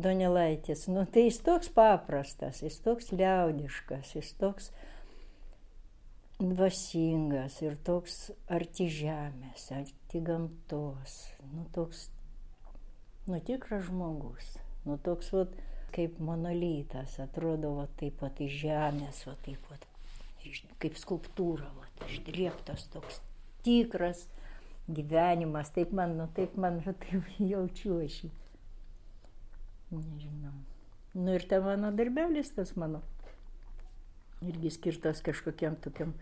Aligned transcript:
Donelaitis, 0.00 0.86
nu 0.88 1.04
tai 1.04 1.26
jis 1.28 1.40
toks 1.44 1.70
paprastas, 1.74 2.62
jis 2.64 2.78
toks 2.84 3.12
liaudiškas, 3.12 4.14
jis 4.16 4.32
toks 4.40 4.70
dvasingas 6.40 7.58
ir 7.60 7.76
toks 7.84 8.16
arti 8.48 8.88
žemės, 8.92 9.66
arti 9.76 10.22
gamtos, 10.24 11.16
nu 11.52 11.66
toks, 11.74 12.06
nu 13.28 13.40
tikras 13.44 13.84
žmogus, 13.90 14.54
nu 14.88 14.96
toks, 15.04 15.32
vat, 15.36 15.52
kaip 15.92 16.20
monolitas, 16.24 17.18
atrodo, 17.20 17.74
va 17.80 17.86
taip 18.00 18.16
pat 18.22 18.40
iš 18.40 18.56
žemės, 18.62 19.24
va 19.28 19.36
taip 19.44 19.68
pat, 19.68 19.84
kaip 20.80 20.96
skulptūra, 20.96 21.68
va, 21.76 21.88
išdrėptas 22.08 22.88
toks 22.94 23.20
tikras 23.66 24.24
gyvenimas, 24.88 25.70
taip 25.76 25.92
man, 25.92 26.16
nu 26.18 26.28
taip 26.34 26.56
man, 26.56 26.80
taip 27.04 27.28
jaučiu 27.52 28.00
aš 28.06 28.22
jį. 28.24 28.30
Nežinau. 29.90 30.54
Nu 31.14 31.34
ir 31.34 31.46
ta 31.50 31.58
mano 31.62 31.90
darbelis 31.90 32.52
tas 32.54 32.76
mano 32.78 33.02
irgi 34.46 34.70
skirtas 34.70 35.20
kažkokiam 35.24 35.76
tokiam 35.84 36.14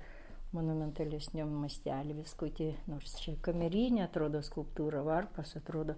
monumentalesniam 0.57 1.51
mastelį 1.63 2.17
viskutį, 2.23 2.71
nors 2.89 3.19
čia 3.21 3.37
kamerinė 3.45 4.07
atrodo 4.07 4.41
skulptūra, 4.43 5.03
varpas 5.07 5.55
atrodo 5.61 5.95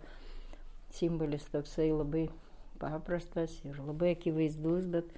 simbolis 0.93 1.47
toksai 1.53 1.89
labai 1.93 2.27
paprastas 2.80 3.55
ir 3.65 3.79
labai 3.79 4.15
akivaizdus, 4.16 4.89
bet, 4.91 5.15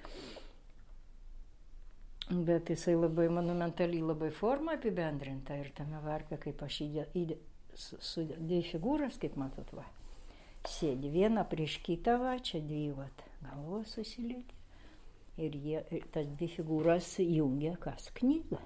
bet 2.29 2.69
jisai 2.75 2.95
labai 2.99 3.27
monumentaliai 3.33 4.05
labai 4.05 4.29
forma 4.35 4.77
apibendrinta 4.77 5.57
ir 5.59 5.73
tame 5.75 5.99
varpe, 6.05 6.37
kaip 6.45 6.61
aš 6.67 6.79
įdė, 6.85 7.39
su, 7.73 7.97
su 7.99 8.27
dvi 8.29 8.61
figūras, 8.69 9.17
kaip 9.21 9.39
matot, 9.39 9.73
va, 9.73 9.87
sėdi 10.69 11.11
viena 11.13 11.43
prieš 11.47 11.79
kitą, 11.85 12.17
va, 12.21 12.37
čia 12.39 12.61
dvi, 12.63 12.89
va, 12.97 13.07
galvos 13.43 13.95
susilieti 13.97 14.63
ir 15.41 15.55
jie, 15.57 15.81
tas 16.13 16.27
dvi 16.35 16.49
figūras 16.51 17.15
jungia 17.23 17.73
kas 17.81 18.11
knygą. 18.19 18.59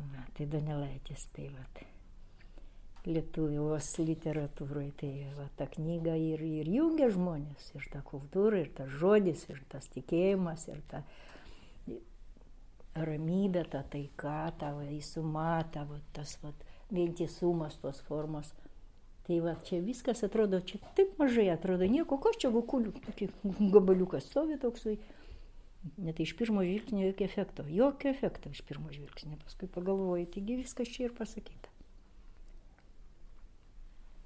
Va, 0.00 0.26
tai 0.34 0.46
Donelaitis, 0.50 1.28
tai 1.36 1.48
va. 1.54 1.64
Lietuvos 3.06 3.94
literatūroje, 4.04 4.90
tai 5.00 5.10
va, 5.36 5.46
ta 5.56 5.64
knyga 5.72 6.16
ir, 6.20 6.42
ir 6.44 6.68
jungia 6.68 7.08
žmonės, 7.12 7.70
ir 7.78 7.86
ta 7.92 8.02
kultūra, 8.04 8.60
ir 8.60 8.72
tas 8.76 8.90
žodis, 9.00 9.46
ir 9.48 9.62
tas 9.72 9.86
tikėjimas, 9.94 10.66
ir 10.68 10.82
ta 10.90 11.04
ramybė, 13.00 13.64
ta 13.72 13.80
taika, 13.88 14.50
ta 14.60 14.74
įsuma, 14.98 15.62
ta 15.72 15.86
va, 15.88 16.00
tas 16.12 16.36
va, 16.42 16.52
vientisumas 16.92 17.78
tos 17.80 18.02
formos. 18.04 18.52
Tai 19.30 19.36
va, 19.44 19.52
čia 19.62 19.76
viskas 19.78 20.24
atrodo, 20.26 20.58
čia 20.66 20.80
taip 20.98 21.12
mažai 21.20 21.44
atrodo, 21.52 21.86
nieko, 21.86 22.16
ko 22.18 22.32
čia 22.34 22.48
gukulių, 22.50 22.90
gabaliukas 23.70 24.24
stovi 24.26 24.56
toksai. 24.58 24.96
Net 26.02 26.18
iš 26.18 26.32
pirmo 26.34 26.64
žvilgsnio 26.66 27.04
jokio 27.06 27.28
efekto, 27.28 27.62
jokio 27.70 28.10
efekto 28.10 28.50
iš 28.50 28.64
pirmo 28.66 28.90
žvilgsnio. 28.90 29.38
Paskui 29.44 29.70
pagalvoju, 29.70 30.26
taigi 30.34 30.58
viskas 30.64 30.90
čia 30.90 31.06
ir 31.06 31.14
pasakyta. 31.14 31.70